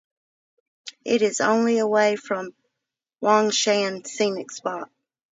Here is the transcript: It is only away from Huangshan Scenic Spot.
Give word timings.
It 1.05 1.21
is 1.21 1.41
only 1.41 1.77
away 1.77 2.15
from 2.15 2.55
Huangshan 3.21 4.07
Scenic 4.07 4.49
Spot. 4.49 4.89